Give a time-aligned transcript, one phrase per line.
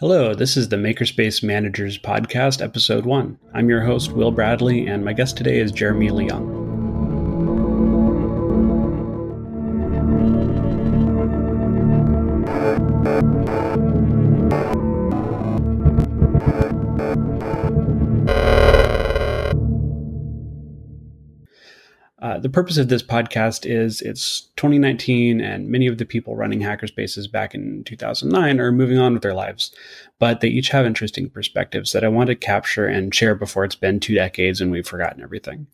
[0.00, 3.38] Hello, this is the Makerspace Managers Podcast, Episode 1.
[3.54, 6.65] I'm your host, Will Bradley, and my guest today is Jeremy Leung.
[22.46, 27.28] The purpose of this podcast is it's 2019 and many of the people running hackerspaces
[27.28, 29.74] back in 2009 are moving on with their lives
[30.20, 33.74] but they each have interesting perspectives that i want to capture and share before it's
[33.74, 35.66] been two decades and we've forgotten everything.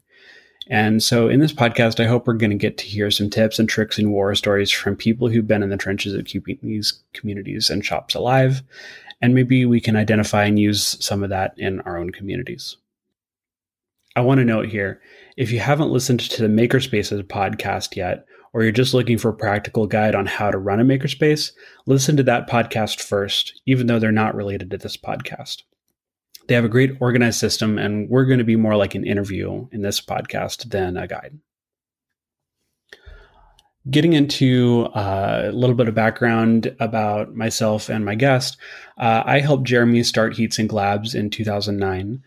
[0.71, 3.59] And so in this podcast i hope we're going to get to hear some tips
[3.59, 7.03] and tricks and war stories from people who've been in the trenches of keeping these
[7.13, 8.63] communities and shops alive
[9.21, 12.79] and maybe we can identify and use some of that in our own communities
[14.15, 15.01] I want to note here
[15.37, 19.35] if you haven't listened to the Makerspaces podcast yet, or you're just looking for a
[19.35, 21.53] practical guide on how to run a makerspace,
[21.87, 25.63] listen to that podcast first, even though they're not related to this podcast.
[26.49, 29.67] They have a great organized system, and we're going to be more like an interview
[29.73, 31.39] in this podcast than a guide.
[33.91, 38.57] Getting into uh, a little bit of background about myself and my guest,
[38.99, 42.23] uh, I helped Jeremy start HeatSync Labs in 2009.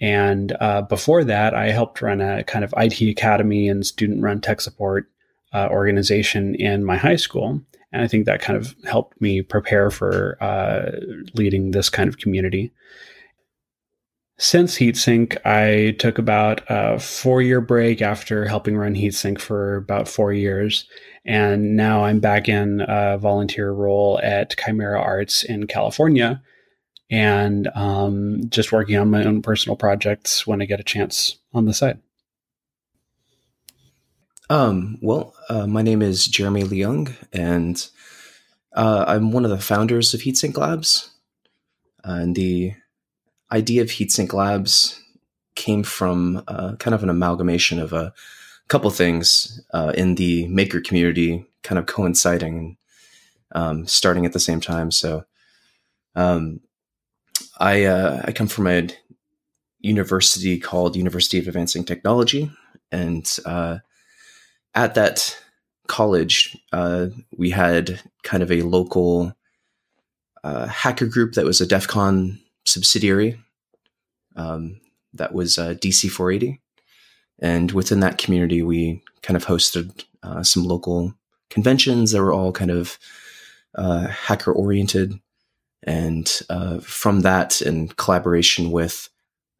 [0.00, 4.40] And uh, before that, I helped run a kind of IT academy and student run
[4.40, 5.10] tech support
[5.52, 7.60] uh, organization in my high school.
[7.92, 10.92] And I think that kind of helped me prepare for uh,
[11.34, 12.72] leading this kind of community.
[14.38, 20.08] Since HeatSync, I took about a four year break after helping run HeatSync for about
[20.08, 20.88] four years.
[21.26, 26.40] And now I'm back in a volunteer role at Chimera Arts in California,
[27.10, 31.64] and um, just working on my own personal projects when I get a chance on
[31.64, 31.98] the side.
[34.48, 37.88] Um, well, uh, my name is Jeremy Leung, and
[38.74, 41.10] uh, I'm one of the founders of HeatSync Labs.
[42.04, 42.74] Uh, and the
[43.52, 45.00] idea of HeatSync Labs
[45.54, 48.12] came from uh, kind of an amalgamation of a
[48.68, 52.76] couple things uh, in the maker community, kind of coinciding,
[53.52, 54.90] um, starting at the same time.
[54.90, 55.24] So,
[56.14, 56.60] um,
[57.58, 58.88] I uh, I come from a
[59.80, 62.50] university called University of Advancing Technology,
[62.92, 63.78] and uh,
[64.74, 65.38] at that
[65.86, 69.34] college, uh, we had kind of a local
[70.44, 73.38] uh, hacker group that was a DEF CON subsidiary.
[74.36, 74.80] Um,
[75.12, 76.60] that was uh, DC 480,
[77.40, 81.14] and within that community, we kind of hosted uh, some local
[81.50, 82.98] conventions that were all kind of
[83.76, 85.18] hacker oriented
[85.82, 89.08] and uh, from that, in collaboration with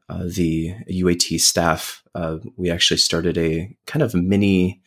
[0.09, 4.83] uh, the UAT staff, uh, we actually started a kind of mini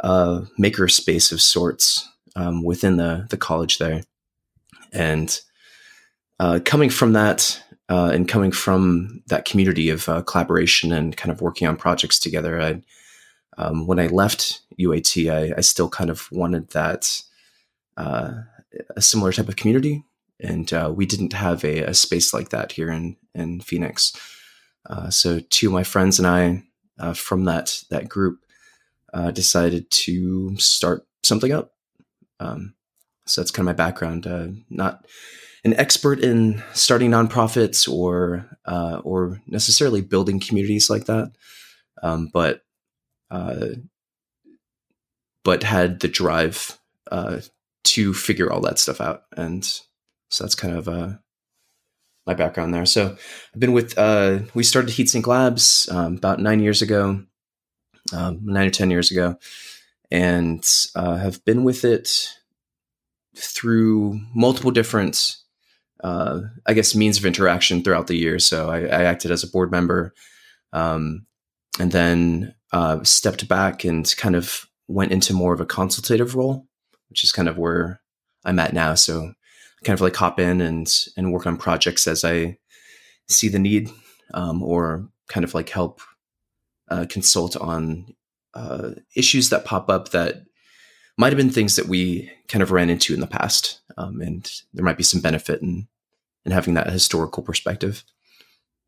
[0.00, 4.02] uh, maker space of sorts um, within the, the college there.
[4.92, 5.40] And
[6.38, 11.40] uh, coming from that, uh, and coming from that community of collaboration and kind of
[11.40, 12.82] working on projects together, I,
[13.58, 17.22] um, when I left UAT, I, I, still kind of wanted that
[17.98, 18.44] a
[19.00, 20.04] similar type of community
[20.42, 24.12] and uh, we didn't have a, a, space like that here in in Phoenix.
[24.88, 26.64] Uh, so two of my friends and I
[26.98, 28.40] uh, from that that group
[29.14, 31.72] uh, decided to start something up.
[32.40, 32.74] Um,
[33.26, 34.26] so that's kind of my background.
[34.26, 35.06] Uh, not
[35.64, 41.32] an expert in starting nonprofits or uh, or necessarily building communities like that,
[42.02, 42.62] um, but
[45.44, 46.78] but had the drive
[47.84, 49.80] to figure all that stuff out and
[50.32, 51.10] so that's kind of uh,
[52.26, 52.86] my background there.
[52.86, 53.16] So
[53.54, 57.22] I've been with, uh, we started HeatSync Labs um, about nine years ago,
[58.14, 59.36] um, nine or 10 years ago,
[60.10, 60.64] and
[60.96, 62.34] uh, have been with it
[63.36, 65.36] through multiple different,
[66.02, 68.38] uh, I guess, means of interaction throughout the year.
[68.38, 70.14] So I, I acted as a board member
[70.72, 71.26] um,
[71.78, 76.66] and then uh, stepped back and kind of went into more of a consultative role,
[77.10, 78.00] which is kind of where
[78.46, 78.94] I'm at now.
[78.94, 79.34] So
[79.84, 82.58] kind of like hop in and and work on projects as I
[83.28, 83.90] see the need,
[84.34, 86.00] um, or kind of like help
[86.88, 88.14] uh, consult on
[88.54, 90.44] uh, issues that pop up that
[91.16, 94.50] might have been things that we kind of ran into in the past, um, and
[94.74, 95.88] there might be some benefit in
[96.44, 98.04] in having that historical perspective.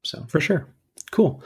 [0.03, 0.67] So for sure.
[1.11, 1.43] Cool.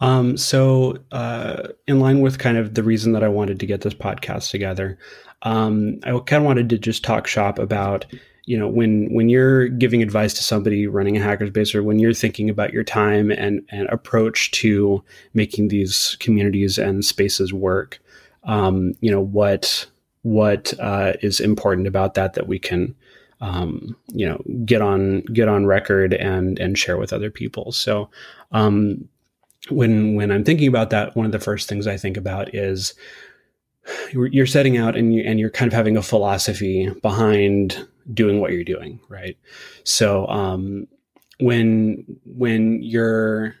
[0.00, 3.82] Um, so, uh, in line with kind of the reason that I wanted to get
[3.82, 4.98] this podcast together,
[5.42, 8.04] um, I kind of wanted to just talk shop about
[8.44, 12.14] you know when when you're giving advice to somebody running a hackerspace or when you're
[12.14, 15.02] thinking about your time and and approach to
[15.34, 18.00] making these communities and spaces work
[18.44, 19.86] um, you know what
[20.22, 22.94] what uh, is important about that that we can
[23.40, 27.72] um, you know get on get on record and and share with other people.
[27.72, 28.08] So
[28.52, 29.08] um,
[29.68, 32.94] when when i'm thinking about that one of the first things i think about is
[34.12, 38.52] you're setting out and you and you're kind of having a philosophy behind doing what
[38.52, 39.36] you're doing right
[39.84, 40.86] so um,
[41.38, 43.54] when when you're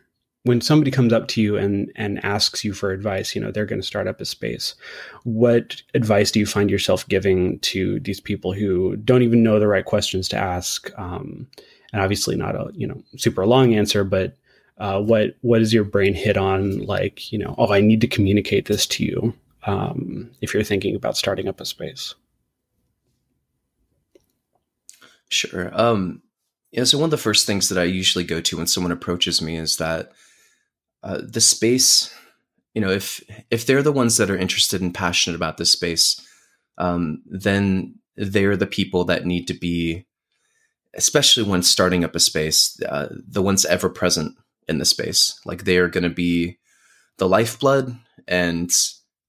[0.44, 3.66] when somebody comes up to you and and asks you for advice, you know, they're
[3.66, 4.74] going to start up a space.
[5.24, 9.68] What advice do you find yourself giving to these people who don't even know the
[9.68, 10.90] right questions to ask?
[10.98, 11.46] Um,
[11.92, 14.36] and obviously, not a you know super long answer, but
[14.78, 16.78] uh, what what does your brain hit on?
[16.78, 19.34] Like, you know, oh, I need to communicate this to you.
[19.64, 22.16] Um, if you're thinking about starting up a space.
[25.32, 25.70] Sure.
[25.72, 26.22] Um,
[26.70, 26.84] yeah.
[26.84, 29.56] So one of the first things that I usually go to when someone approaches me
[29.56, 30.12] is that
[31.02, 32.14] uh, the space
[32.74, 36.20] you know if if they're the ones that are interested and passionate about this space
[36.78, 40.06] um, then they're the people that need to be
[40.94, 44.36] especially when starting up a space uh, the ones ever present
[44.68, 46.58] in the space like they are going to be
[47.18, 47.96] the lifeblood
[48.28, 48.70] and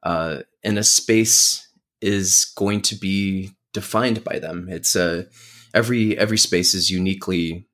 [0.04, 1.68] uh, and a space
[2.02, 5.26] is going to be defined by them it's a
[5.74, 7.68] every every space is uniquely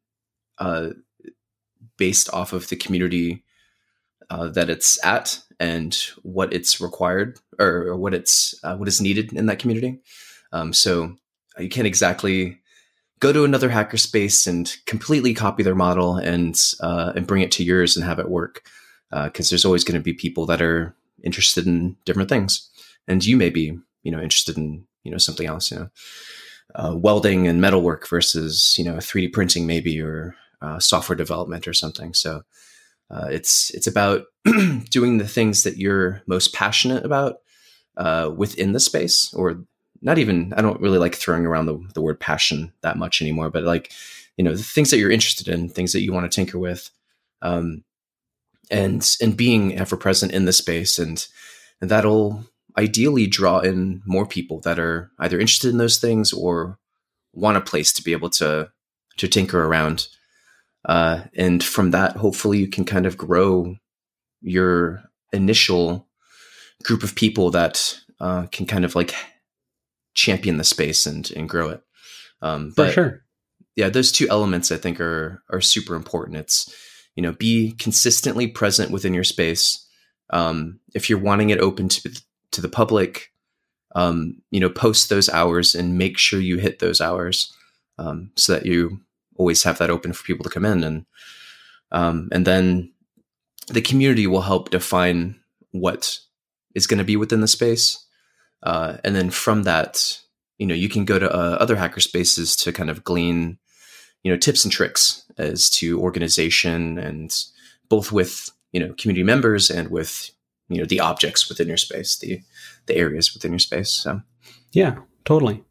[0.58, 0.90] uh,
[1.98, 3.44] based off of the community
[4.30, 9.02] uh, that it's at and what it's required or, or what it's uh, what is
[9.02, 10.00] needed in that community.
[10.52, 11.16] Um, so
[11.58, 12.60] you can't exactly
[13.20, 17.64] go to another hackerspace and completely copy their model and uh, and bring it to
[17.64, 18.64] yours and have it work
[19.12, 22.70] because uh, there's always going to be people that are interested in different things,
[23.08, 25.90] and you may be you know interested in you know something else, you know.
[26.76, 30.36] Uh, welding and metalwork versus you know 3D printing maybe or
[30.78, 32.14] software development or something.
[32.14, 32.44] So
[33.12, 34.26] uh, it's it's about
[34.90, 37.38] doing the things that you're most passionate about
[37.98, 39.64] uh, within the space, or
[40.02, 40.54] not even.
[40.56, 43.92] I don't really like throwing around the, the word passion that much anymore, but like
[44.38, 46.92] you know the things that you're interested in, things that you want to tinker with,
[47.42, 47.84] um,
[48.70, 51.28] and and being ever present in the space, and,
[51.82, 52.46] and that'll
[52.80, 56.80] ideally draw in more people that are either interested in those things or
[57.34, 58.72] want a place to be able to
[59.18, 60.08] to tinker around
[60.86, 63.76] uh, and from that, hopefully, you can kind of grow
[64.42, 65.04] your
[65.34, 66.08] initial
[66.84, 69.14] group of people that uh, can kind of like
[70.14, 71.82] champion the space and and grow it.
[72.42, 73.24] Um, but For sure.
[73.76, 76.38] Yeah, those two elements I think are are super important.
[76.38, 76.74] It's
[77.16, 79.86] you know be consistently present within your space.
[80.32, 83.32] Um, if you're wanting it open to to the public,
[83.96, 87.54] um, you know, post those hours and make sure you hit those hours
[87.98, 89.02] um, so that you
[89.36, 90.84] always have that open for people to come in.
[90.84, 91.06] And
[91.92, 92.92] um, and then
[93.68, 95.40] the community will help define
[95.72, 96.20] what
[96.76, 98.06] is going to be within the space.
[98.62, 100.20] Uh, and then from that
[100.60, 103.58] you know you can go to uh, other hacker spaces to kind of glean
[104.24, 107.46] you know tips and tricks as to organization and
[107.88, 110.30] both with you know community members and with
[110.70, 112.42] you know the objects within your space the
[112.86, 114.22] the areas within your space so.
[114.72, 115.00] Yeah
[115.30, 115.64] totally.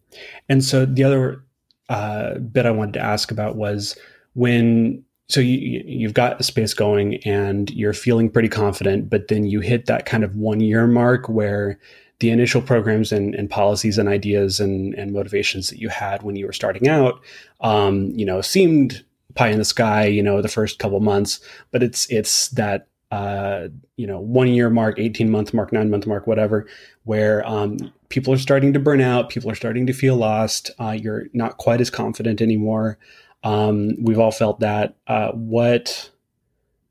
[0.49, 1.43] And so the other
[1.89, 3.97] uh, bit I wanted to ask about was
[4.35, 9.45] when so you you've got a space going and you're feeling pretty confident, but then
[9.45, 11.79] you hit that kind of one year mark where
[12.21, 16.35] the initial programs and, and policies and ideas and, and motivations that you had when
[16.37, 17.21] you were starting out,
[17.61, 19.05] um, you know, seemed
[19.35, 23.69] pie in the sky, you know, the first couple months, but it's it's that uh,
[23.97, 26.67] you know, one year mark, 18 month mark, nine month mark, whatever,
[27.05, 30.91] where um, people are starting to burn out, people are starting to feel lost, uh,
[30.91, 32.99] you're not quite as confident anymore.
[33.45, 34.97] Um, we've all felt that.
[35.07, 36.11] Uh, what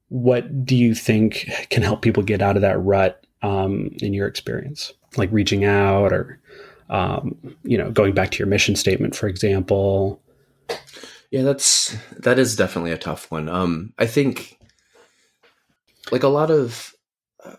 [0.09, 4.27] what do you think can help people get out of that rut um, in your
[4.27, 4.93] experience?
[5.17, 6.39] Like reaching out or
[6.89, 10.21] um, you know, going back to your mission statement, for example.
[11.31, 13.49] Yeah, that's that is definitely a tough one.
[13.49, 14.57] Um, I think
[16.11, 16.93] like a lot of
[17.43, 17.55] uh,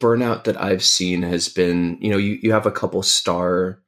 [0.00, 3.80] burnout that I've seen has been, you know, you, you have a couple star,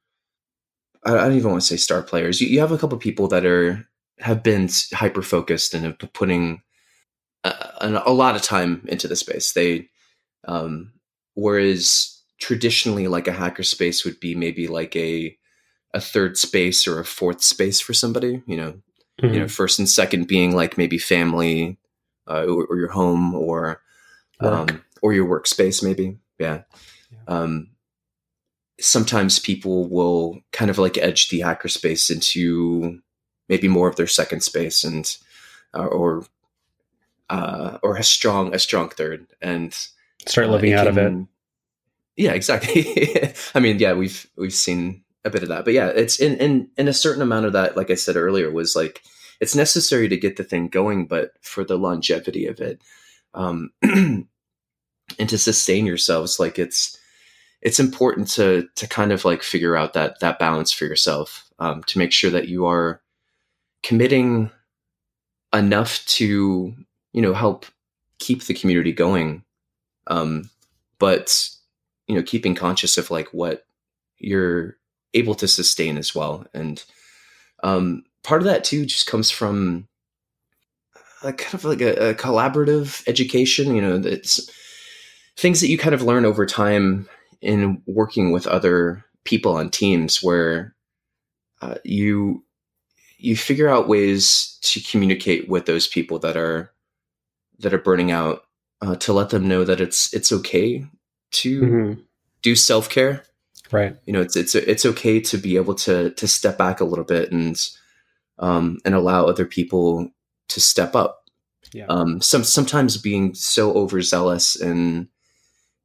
[1.05, 2.41] I, don't even want to say star players.
[2.41, 3.87] You, you have a couple people that are,
[4.19, 6.63] have been hyper focused and have been putting
[7.45, 9.53] a, a, lot of time into the space.
[9.53, 9.89] They,
[10.47, 10.93] um,
[11.35, 15.37] whereas traditionally like a hacker space would be maybe like a,
[15.95, 19.27] a third space or a fourth space for somebody, you know, mm-hmm.
[19.27, 19.47] you know, mm-hmm.
[19.47, 21.79] first and second being like maybe family,
[22.31, 23.83] uh, or, or, your home or
[24.41, 26.19] um, or your workspace maybe.
[26.39, 26.63] Yeah,
[27.11, 27.19] yeah.
[27.27, 27.71] Um,
[28.81, 33.01] sometimes people will kind of like edge the hackerspace into
[33.49, 35.17] maybe more of their second space and
[35.75, 36.25] uh, or
[37.29, 39.77] uh, or a strong a strong third and
[40.27, 41.27] start living uh, out can, of it.
[42.17, 43.33] Yeah exactly.
[43.55, 45.65] I mean yeah we've we've seen a bit of that.
[45.65, 48.51] But yeah, it's in in in a certain amount of that, like I said earlier,
[48.51, 49.03] was like
[49.41, 52.81] it's necessary to get the thing going, but for the longevity of it,
[53.35, 54.27] um, and
[55.19, 56.99] to sustain yourselves, like it's
[57.63, 61.83] it's important to to kind of like figure out that that balance for yourself um,
[61.85, 63.01] to make sure that you are
[63.83, 64.51] committing
[65.53, 66.75] enough to
[67.13, 67.67] you know help
[68.19, 69.43] keep the community going
[70.07, 70.49] um,
[70.99, 71.49] but
[72.07, 73.67] you know keeping conscious of like what
[74.19, 74.77] you're
[75.15, 76.47] able to sustain as well.
[76.55, 76.83] And
[77.63, 79.89] um, part of that too just comes from
[81.23, 84.51] a kind of like a, a collaborative education you know it's
[85.37, 87.09] things that you kind of learn over time
[87.41, 90.75] in working with other people on teams where
[91.63, 92.45] uh, you
[93.19, 96.73] you figure out ways to communicate with those people that are
[97.59, 98.43] that are burning out
[98.81, 100.87] uh, to let them know that it's it's okay
[101.31, 102.01] to mm-hmm.
[102.43, 103.25] do self care.
[103.71, 103.97] Right.
[104.07, 107.05] You know, it's it's it's okay to be able to to step back a little
[107.05, 107.57] bit and
[108.41, 110.11] um, and allow other people
[110.49, 111.29] to step up.
[111.73, 111.87] Yeah.
[111.89, 115.09] Um, some sometimes being so overzealous in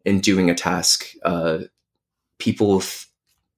[0.04, 1.60] in doing a task, uh,
[2.40, 3.08] people th-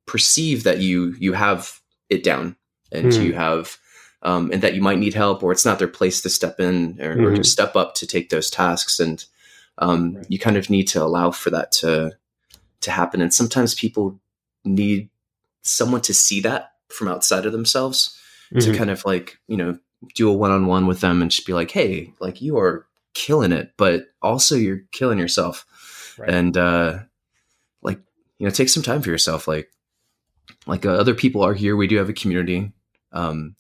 [0.05, 2.55] perceive that you you have it down
[2.91, 3.23] and mm.
[3.23, 3.77] you have
[4.23, 6.99] um, and that you might need help or it's not their place to step in
[7.01, 7.21] or, mm-hmm.
[7.21, 7.43] or to mm-hmm.
[7.43, 9.25] step up to take those tasks and
[9.77, 10.25] um, right.
[10.29, 12.11] you kind of need to allow for that to
[12.81, 14.19] to happen and sometimes people
[14.63, 15.09] need
[15.61, 18.17] someone to see that from outside of themselves
[18.53, 18.71] mm-hmm.
[18.71, 19.77] to kind of like you know
[20.15, 23.71] do a one-on-one with them and just be like hey like you are killing it
[23.77, 25.65] but also you're killing yourself.
[26.19, 26.29] Right.
[26.29, 26.99] and uh
[27.81, 27.99] like
[28.39, 29.47] you know take some time for yourself.
[29.47, 29.69] Like
[30.65, 31.75] like uh, other people are here.
[31.75, 32.71] We do have a community.
[33.11, 33.55] Um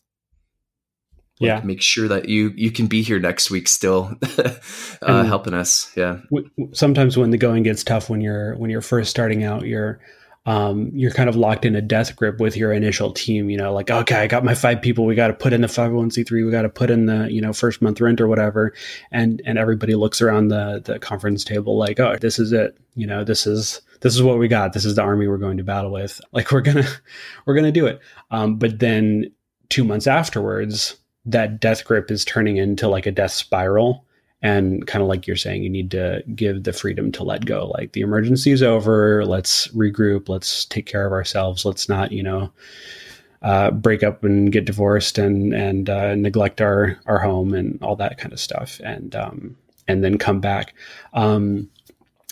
[1.39, 1.61] like yeah.
[1.61, 4.15] make sure that you you can be here next week still
[5.01, 5.91] uh, helping us.
[5.95, 6.21] Yeah.
[6.31, 9.99] w- sometimes when the going gets tough when you're when you're first starting out you're
[10.47, 13.73] um, you're kind of locked in a death grip with your initial team, you know,
[13.73, 15.03] like, okay, I got my five people.
[15.03, 16.45] We got to put in the 501c3.
[16.45, 18.73] We got to put in the, you know, first month rent or whatever.
[19.11, 22.77] And, and everybody looks around the, the conference table like, oh, this is it.
[22.95, 24.71] You know, this is, this is what we got.
[24.71, 26.21] This is the army we're going to battle with.
[26.31, 26.89] Like, we're going to,
[27.45, 27.99] we're going to do it.
[28.31, 29.29] Um, but then
[29.67, 34.06] two months afterwards, that death grip is turning into like a death spiral
[34.41, 37.71] and kind of like you're saying you need to give the freedom to let go
[37.77, 42.21] like the emergency is over let's regroup let's take care of ourselves let's not you
[42.21, 42.51] know
[43.41, 47.95] uh, break up and get divorced and and uh, neglect our our home and all
[47.95, 49.55] that kind of stuff and um,
[49.87, 50.73] and then come back.
[51.13, 51.69] Um,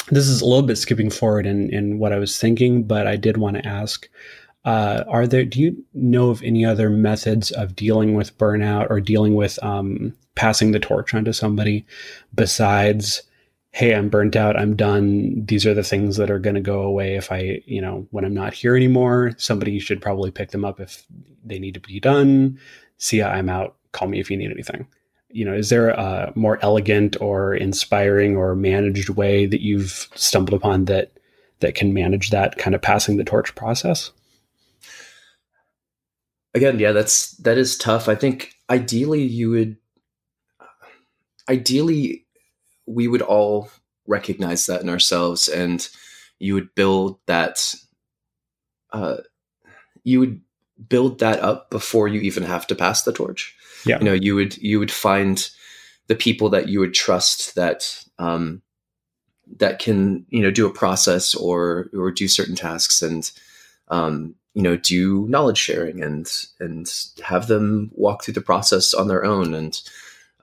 [0.09, 3.15] this is a little bit skipping forward in in what I was thinking but I
[3.15, 4.07] did want to ask
[4.63, 9.01] uh, are there do you know of any other methods of dealing with burnout or
[9.01, 11.85] dealing with um, passing the torch onto somebody.
[12.33, 13.23] Besides
[13.75, 16.79] hey i'm burnt out i'm done these are the things that are going to go
[16.79, 19.33] away if i you know when i'm not here anymore.
[19.37, 21.05] Somebody should probably pick them up if
[21.43, 22.57] they need to be done.
[22.97, 23.75] See i'm out.
[23.91, 24.87] Call me if you need anything.
[25.29, 30.53] You know is there a more elegant or inspiring or managed way that you've stumbled
[30.53, 31.11] upon that
[31.59, 34.11] that can manage that kind of passing the torch process?
[36.53, 38.07] Again yeah that's that is tough.
[38.07, 39.75] I think ideally you would
[41.49, 42.25] ideally
[42.85, 43.69] we would all
[44.07, 45.89] recognize that in ourselves and
[46.39, 47.73] you would build that
[48.91, 49.17] uh,
[50.03, 50.41] you would
[50.89, 53.55] build that up before you even have to pass the torch.
[53.85, 53.99] Yeah.
[53.99, 55.49] You know you would you would find
[56.07, 58.61] the people that you would trust that um,
[59.57, 63.31] that can you know do a process or or do certain tasks and
[63.89, 66.91] um, you know do knowledge sharing and and
[67.23, 69.53] have them walk through the process on their own.
[69.53, 69.79] And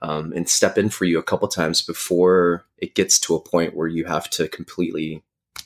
[0.03, 3.77] um, and step in for you a couple times before it gets to a point
[3.77, 5.23] where you have to completely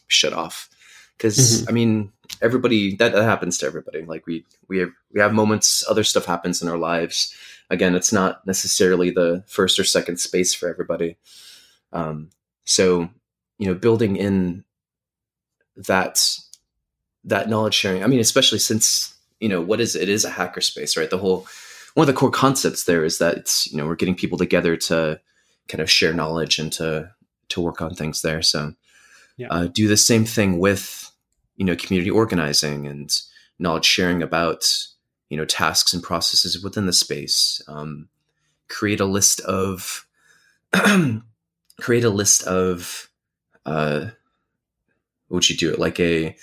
[0.08, 0.68] shut off.
[1.16, 1.68] Because mm-hmm.
[1.68, 2.12] I mean,
[2.42, 4.02] everybody that, that happens to everybody.
[4.02, 7.34] Like we we have we have moments, other stuff happens in our lives.
[7.70, 11.16] Again, it's not necessarily the first or second space for everybody.
[11.92, 12.28] Um,
[12.64, 13.08] so
[13.58, 14.64] you know, building in
[15.76, 16.38] that
[17.24, 18.04] that knowledge sharing.
[18.04, 21.08] I mean, especially since you know what is it, it is a hacker space, right?
[21.08, 21.46] The whole
[21.96, 24.76] one of the core concepts there is that it's you know we're getting people together
[24.76, 25.18] to
[25.66, 27.10] kind of share knowledge and to
[27.48, 28.42] to work on things there.
[28.42, 28.74] So
[29.38, 29.48] yeah.
[29.50, 31.10] uh, do the same thing with
[31.56, 33.10] you know community organizing and
[33.58, 34.70] knowledge sharing about
[35.30, 37.62] you know tasks and processes within the space.
[37.66, 38.10] Um,
[38.68, 40.06] create a list of
[41.80, 43.08] create a list of
[43.64, 44.10] uh,
[45.28, 46.36] what would you do it like a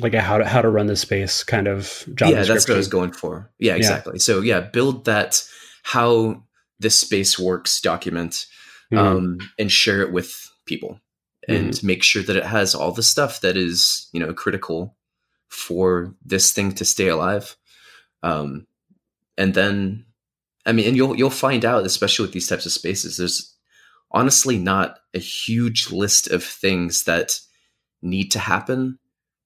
[0.00, 2.30] like a how to how to run the space kind of job.
[2.30, 3.50] Yeah, that's what I was going for.
[3.58, 4.14] Yeah, exactly.
[4.14, 4.20] Yeah.
[4.20, 5.42] So yeah, build that
[5.82, 6.42] how
[6.78, 8.46] this space works document
[8.92, 8.98] mm-hmm.
[8.98, 11.00] um, and share it with people
[11.48, 11.86] and mm-hmm.
[11.86, 14.96] make sure that it has all the stuff that is you know critical
[15.48, 17.56] for this thing to stay alive.
[18.22, 18.66] Um,
[19.36, 20.06] and then,
[20.66, 23.54] I mean, and you'll you'll find out, especially with these types of spaces, there's
[24.10, 27.40] honestly not a huge list of things that
[28.02, 28.98] need to happen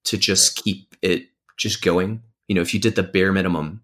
[0.05, 2.21] to just keep it just going.
[2.47, 3.81] You know, if you did the bare minimum,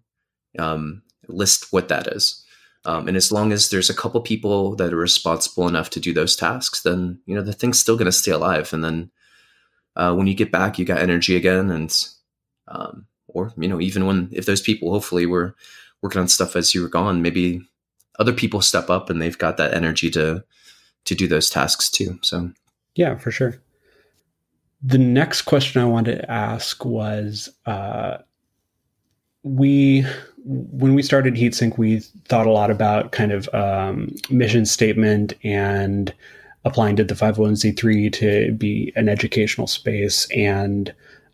[0.58, 2.44] um, list what that is.
[2.84, 6.12] Um, and as long as there's a couple people that are responsible enough to do
[6.12, 8.72] those tasks, then you know the thing's still going to stay alive.
[8.72, 9.10] And then
[9.94, 11.96] uh, when you get back, you got energy again, and
[12.66, 15.54] um, or you know even when if those people hopefully were
[16.02, 17.62] working on stuff as you were gone, maybe
[18.18, 20.44] other people step up and they've got that energy to
[21.04, 22.18] to do those tasks too.
[22.22, 22.50] So
[22.96, 23.62] yeah, for sure.
[24.82, 28.18] The next question I wanted to ask was uh,
[29.42, 30.04] we
[30.44, 36.12] when we started HeatSync we thought a lot about kind of um, mission statement and
[36.64, 40.92] applying to the 501c3 to be an educational space and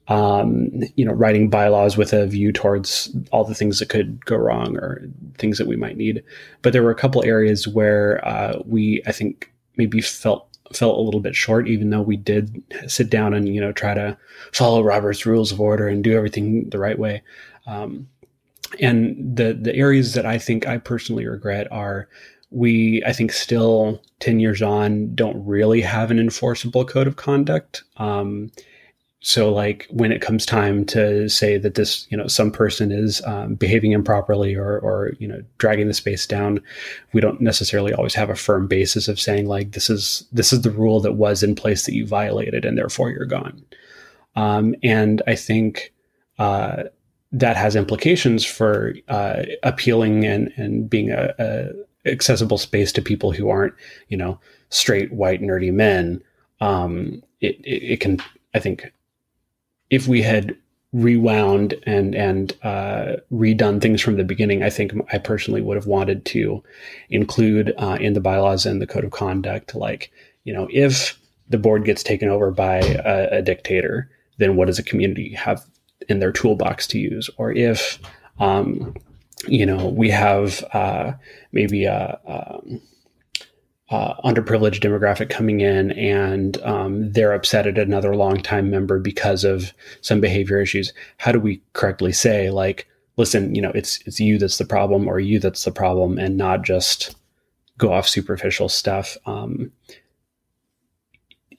[0.08, 4.36] um, you know writing bylaws with a view towards all the things that could go
[4.36, 5.06] wrong or
[5.38, 6.22] things that we might need.
[6.62, 11.02] But there were a couple areas where uh, we i think maybe felt felt a
[11.02, 14.16] little bit short even though we did sit down and you know try to
[14.52, 17.22] follow robert's rules of order and do everything the right way
[17.66, 18.08] um,
[18.80, 22.08] and the the areas that I think I personally regret are
[22.50, 27.84] we I think still ten years on don't really have an enforceable code of conduct.
[27.96, 28.50] Um,
[29.20, 33.20] so like when it comes time to say that this you know some person is
[33.26, 36.60] um, behaving improperly or or you know dragging the space down
[37.12, 40.62] we don't necessarily always have a firm basis of saying like this is this is
[40.62, 43.60] the rule that was in place that you violated and therefore you're gone
[44.36, 45.92] um, and i think
[46.38, 46.84] uh,
[47.32, 51.68] that has implications for uh, appealing and and being a, a,
[52.10, 53.74] accessible space to people who aren't
[54.08, 54.38] you know
[54.70, 56.22] straight white nerdy men.
[56.60, 58.22] Um, it, it, it can
[58.54, 58.92] I think
[59.90, 60.56] if we had
[60.92, 65.86] rewound and and uh, redone things from the beginning, I think I personally would have
[65.86, 66.62] wanted to
[67.10, 70.10] include uh, in the bylaws and the code of conduct, like
[70.44, 74.78] you know, if the board gets taken over by a, a dictator, then what does
[74.78, 75.64] a community have
[76.08, 77.98] in their toolbox to use, or if
[78.38, 78.94] um,
[79.46, 81.12] you know we have uh,
[81.52, 82.80] maybe a, um,
[83.90, 89.72] a, underprivileged demographic coming in and um, they're upset at another longtime member because of
[90.00, 90.92] some behavior issues.
[91.18, 95.08] How do we correctly say like, listen, you know, it's it's you that's the problem
[95.08, 97.16] or you that's the problem, and not just
[97.76, 99.16] go off superficial stuff.
[99.26, 99.70] Um,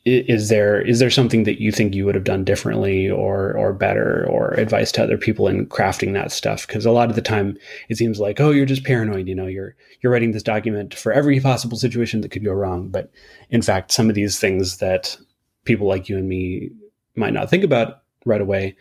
[0.10, 3.74] is there is there something that you think you would have done differently or or
[3.74, 6.67] better or advice to other people in crafting that stuff?
[6.67, 7.58] Because a lot of the time
[7.89, 11.12] it seems like oh you're just paranoid you know you're you're writing this document for
[11.12, 12.89] every possible situation that could go wrong.
[12.89, 13.12] But
[13.50, 15.17] in fact some of these things that
[15.65, 16.69] people like you and me
[17.15, 18.76] might not think about right away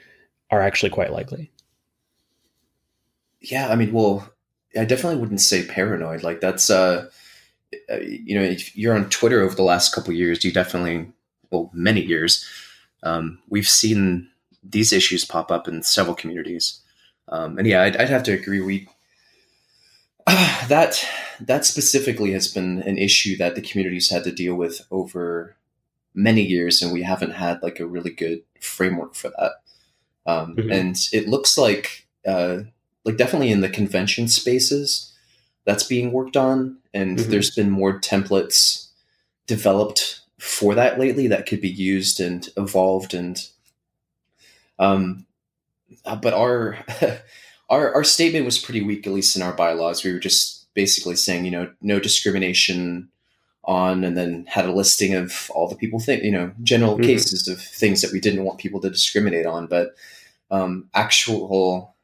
[0.50, 1.50] are actually quite likely.
[3.40, 4.28] Yeah i mean well
[4.76, 7.08] i definitely wouldn't say paranoid like that's uh
[7.90, 11.10] uh, you know, if you're on Twitter over the last couple years, you definitely,
[11.50, 12.44] well, many years,
[13.02, 14.28] um, we've seen
[14.62, 16.80] these issues pop up in several communities.
[17.28, 18.60] Um, and yeah, I'd, I'd, have to agree.
[18.60, 18.88] We
[20.26, 21.04] uh, that
[21.40, 25.56] that specifically has been an issue that the communities had to deal with over
[26.14, 29.52] many years, and we haven't had like a really good framework for that.
[30.26, 30.70] Um, mm-hmm.
[30.70, 32.60] And it looks like, uh,
[33.04, 35.14] like definitely in the convention spaces,
[35.64, 37.30] that's being worked on, and mm-hmm.
[37.30, 38.88] there's been more templates
[39.46, 43.48] developed for that lately that could be used and evolved and
[44.78, 45.26] um
[46.04, 46.78] uh, but our
[47.68, 50.04] our our statement was pretty weak at least in our bylaws.
[50.04, 53.08] We were just basically saying you know no discrimination
[53.64, 57.04] on and then had a listing of all the people think you know general mm-hmm.
[57.04, 59.66] cases of things that we didn't want people to discriminate on.
[59.66, 59.94] But
[60.50, 61.94] um actual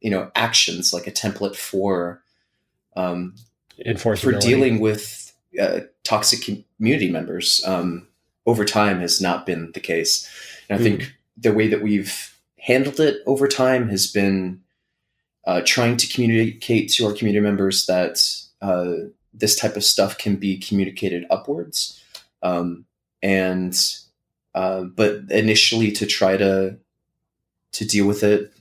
[0.00, 2.22] you know actions like a template for
[2.96, 3.34] um,
[3.96, 8.06] for dealing with uh, toxic community members um,
[8.46, 10.28] over time has not been the case.
[10.68, 10.84] And I mm.
[10.84, 14.60] think the way that we've handled it over time has been
[15.46, 18.22] uh, trying to communicate to our community members that
[18.60, 18.94] uh,
[19.32, 22.02] this type of stuff can be communicated upwards.
[22.42, 22.84] Um,
[23.22, 23.78] and
[24.54, 26.76] uh, but initially to try to
[27.72, 28.52] to deal with it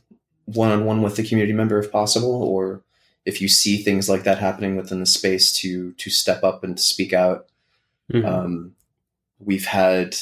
[0.46, 2.84] one on one with the community member if possible, or
[3.26, 6.78] if you see things like that happening within the space to to step up and
[6.78, 7.48] to speak out.
[8.12, 8.26] Mm-hmm.
[8.26, 8.76] Um,
[9.40, 10.16] we've had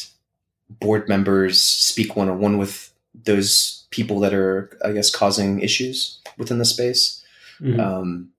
[0.69, 6.19] board members speak one on one with those people that are, I guess, causing issues
[6.37, 7.23] within the space.
[7.61, 7.79] Mm-hmm.
[7.79, 8.29] Um,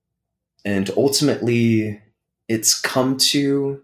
[0.65, 2.01] and ultimately,
[2.49, 3.83] it's come to,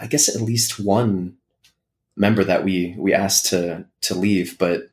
[0.00, 1.36] I guess, at least one
[2.16, 4.90] member that we we asked to to leave, but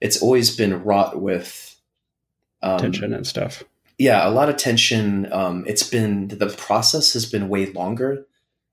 [0.00, 1.76] it's always been wrought with
[2.62, 3.64] um, tension and stuff.
[3.98, 5.30] Yeah, a lot of tension.
[5.32, 8.26] Um, it's been the process has been way longer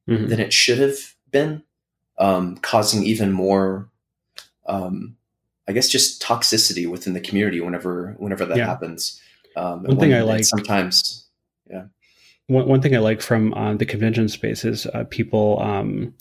[0.07, 0.27] mm-hmm.
[0.27, 0.97] than it should have
[1.31, 1.63] been,
[2.17, 3.89] um, causing even more,
[4.67, 5.17] um,
[5.67, 8.65] I guess, just toxicity within the community whenever whenever that yeah.
[8.65, 9.21] happens.
[9.55, 11.25] Um, one thing I like sometimes,
[11.69, 11.85] yeah.
[12.47, 16.13] One, one thing I like from uh, the convention space is uh, people um,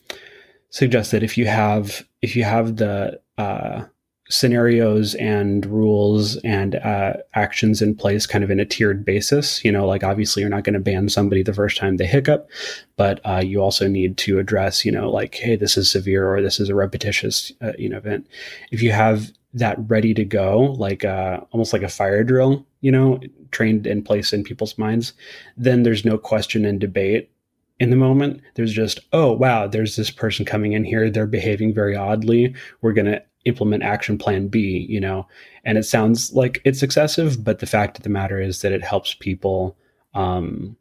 [0.70, 3.84] suggest that if you have if you have the uh,
[4.28, 9.70] scenarios and rules and uh, actions in place kind of in a tiered basis you
[9.70, 12.48] know like obviously you're not going to ban somebody the first time they hiccup
[12.96, 16.42] but uh, you also need to address you know like hey this is severe or
[16.42, 18.26] this is a repetitious uh, you know event
[18.72, 22.90] if you have that ready to go like uh, almost like a fire drill you
[22.90, 23.20] know
[23.52, 25.12] trained in place in people's minds
[25.56, 27.30] then there's no question and debate
[27.78, 28.40] in the moment.
[28.54, 31.10] There's just, oh, wow, there's this person coming in here.
[31.10, 32.54] They're behaving very oddly.
[32.80, 35.26] We're going to implement action plan B, you know,
[35.64, 38.84] and it sounds like it's excessive, but the fact of the matter is that it
[38.84, 39.76] helps people
[40.14, 40.76] um,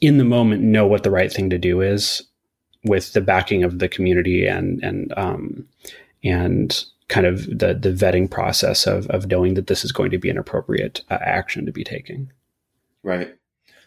[0.00, 2.22] in the moment know what the right thing to do is
[2.84, 5.66] with the backing of the community and and um,
[6.22, 10.18] and kind of the the vetting process of of knowing that this is going to
[10.18, 12.30] be an appropriate uh, action to be taking.
[13.02, 13.34] Right,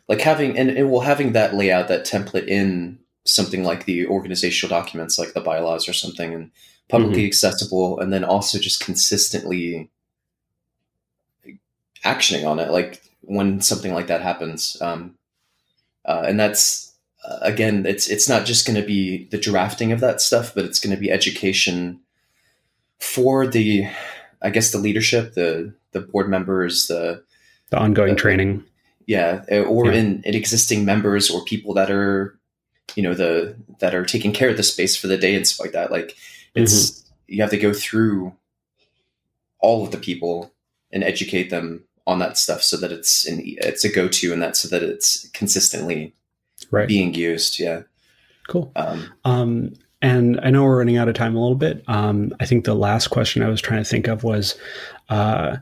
[0.08, 4.70] like having and, and well having that layout that template in something like the organizational
[4.70, 6.52] documents like the bylaws or something and
[6.90, 7.28] publicly mm-hmm.
[7.28, 9.90] accessible, and then also just consistently
[12.04, 12.72] actioning on it.
[12.72, 15.16] Like when something like that happens, um,
[16.06, 16.94] uh, and that's
[17.28, 20.66] uh, again, it's it's not just going to be the drafting of that stuff, but
[20.66, 22.00] it's going to be education
[23.00, 23.88] for the,
[24.42, 27.24] I guess, the leadership, the the board members, the
[27.70, 28.64] the ongoing the, training
[29.08, 29.94] yeah or yeah.
[29.94, 32.38] In, in existing members or people that are
[32.96, 35.66] you know the that are taking care of the space for the day and stuff
[35.66, 36.16] like that like
[36.58, 37.34] it's mm-hmm.
[37.34, 38.34] you have to go through
[39.60, 40.54] all of the people
[40.92, 44.42] and educate them on that stuff so that it's an it's a go to and
[44.42, 46.14] that so that it's consistently
[46.72, 46.88] right.
[46.88, 47.60] being used.
[47.60, 47.84] Yeah.
[48.48, 48.72] Cool.
[48.76, 51.84] Um, um, and I know we're running out of time a little bit.
[51.88, 54.56] Um, I think the last question I was trying to think of was,
[55.10, 55.58] uh,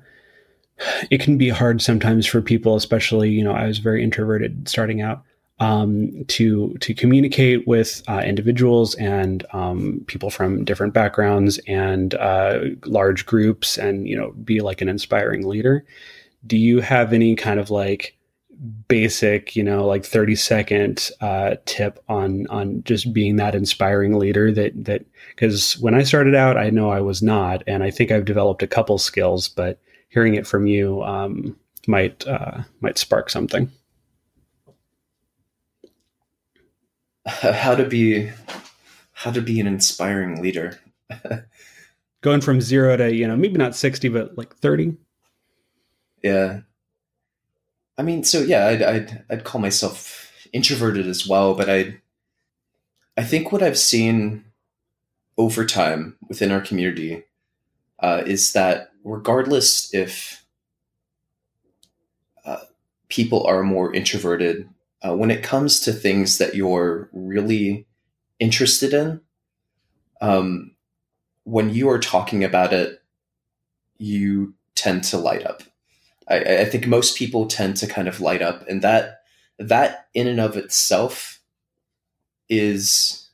[1.09, 5.01] it can be hard sometimes for people, especially, you know, I was very introverted starting
[5.01, 5.23] out,
[5.59, 12.59] um, to to communicate with uh, individuals and um, people from different backgrounds and uh,
[12.85, 15.85] large groups, and you know, be like an inspiring leader.
[16.45, 18.17] Do you have any kind of like
[18.87, 24.51] basic, you know, like thirty second uh, tip on on just being that inspiring leader?
[24.51, 28.11] That that because when I started out, I know I was not, and I think
[28.11, 31.55] I've developed a couple skills, but hearing it from you um,
[31.87, 33.71] might uh, might spark something.
[37.53, 38.31] how to be
[39.13, 40.79] how to be an inspiring leader.
[42.21, 44.95] Going from zero to you know maybe not sixty, but like thirty.
[46.23, 46.61] Yeah,
[47.97, 51.97] I mean, so yeah, I'd, I'd I'd call myself introverted as well, but I
[53.17, 54.43] I think what I've seen
[55.37, 57.23] over time within our community
[57.99, 60.45] uh, is that regardless if
[62.45, 62.59] uh,
[63.09, 64.69] people are more introverted
[65.05, 67.85] uh, when it comes to things that you're really
[68.39, 69.21] interested in,
[70.21, 70.71] um,
[71.43, 73.01] when you are talking about it,
[73.97, 75.61] you tend to light up.
[76.27, 79.21] I, I, think most people tend to kind of light up, and that
[79.59, 81.39] that in and of itself
[82.49, 83.29] is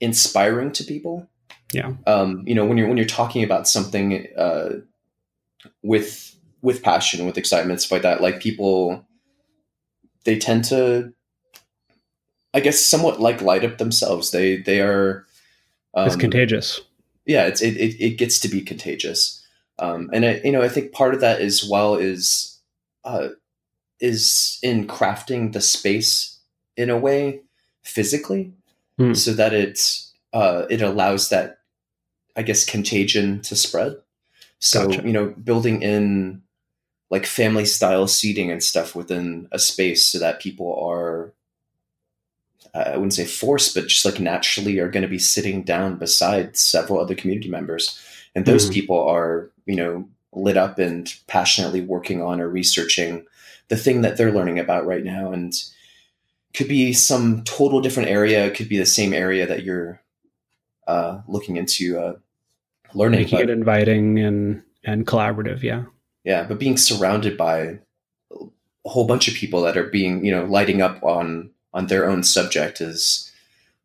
[0.00, 1.28] inspiring to people.
[1.72, 1.92] Yeah.
[2.06, 4.80] Um, you know, when you're when you're talking about something uh,
[5.82, 9.06] with with passion, with excitement, stuff like that, like people
[10.24, 11.12] they tend to
[12.54, 14.30] I guess somewhat like light up themselves.
[14.30, 15.26] They they are
[15.94, 16.80] um, it's contagious.
[17.26, 19.44] Yeah, it's it, it, it gets to be contagious.
[19.80, 22.60] Um, and I, you know, I think part of that as well is
[23.04, 23.30] uh,
[23.98, 26.38] is in crafting the space
[26.76, 27.40] in a way
[27.82, 28.52] physically,
[29.00, 29.16] mm.
[29.16, 31.58] so that it's uh, it allows that
[32.36, 33.96] I guess contagion to spread.
[34.60, 35.02] So gotcha.
[35.04, 36.43] you know, building in
[37.14, 41.32] like family style seating and stuff within a space so that people are
[42.74, 46.56] I wouldn't say forced, but just like naturally are going to be sitting down beside
[46.56, 47.96] several other community members.
[48.34, 48.72] And those mm-hmm.
[48.72, 53.24] people are, you know, lit up and passionately working on or researching
[53.68, 55.30] the thing that they're learning about right now.
[55.30, 55.54] And
[56.52, 60.00] could be some total different area, it could be the same area that you're
[60.88, 62.14] uh, looking into uh,
[62.92, 63.20] learning.
[63.20, 65.62] Making but, it inviting and, and collaborative.
[65.62, 65.84] Yeah
[66.24, 67.78] yeah but being surrounded by
[68.32, 72.08] a whole bunch of people that are being you know lighting up on on their
[72.08, 73.30] own subject is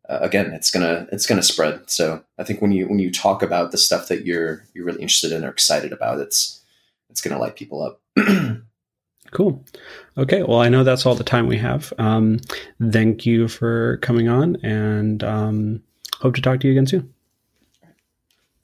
[0.10, 1.90] uh, again, it's gonna it's gonna spread.
[1.90, 5.02] So I think when you when you talk about the stuff that you're you're really
[5.02, 6.62] interested in or excited about, it's
[7.10, 8.02] it's gonna light people up.
[9.32, 9.64] cool.
[10.18, 10.42] Okay.
[10.42, 11.94] Well, I know that's all the time we have.
[12.00, 12.40] Um,
[12.92, 15.84] thank you for coming on, and um,
[16.20, 17.14] hope to talk to you again soon.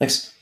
[0.00, 0.35] Thanks.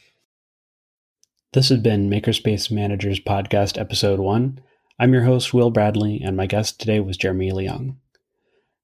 [1.54, 4.58] This has been Makerspace Managers Podcast, Episode 1.
[4.98, 7.94] I'm your host, Will Bradley, and my guest today was Jeremy Leung.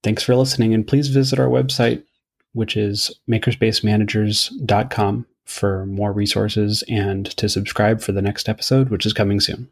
[0.04, 2.04] Thanks for listening, and please visit our website,
[2.52, 9.12] which is makerspacemanagers.com, for more resources and to subscribe for the next episode, which is
[9.12, 9.68] coming soon.